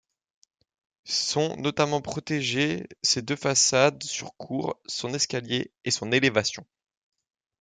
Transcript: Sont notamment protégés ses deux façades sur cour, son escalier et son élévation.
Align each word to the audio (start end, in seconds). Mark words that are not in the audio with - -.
Sont 1.05 1.57
notamment 1.57 2.01
protégés 2.01 2.87
ses 3.03 3.21
deux 3.21 3.35
façades 3.35 4.01
sur 4.01 4.35
cour, 4.35 4.81
son 4.87 5.13
escalier 5.13 5.73
et 5.85 5.91
son 5.91 6.11
élévation. 6.11 6.65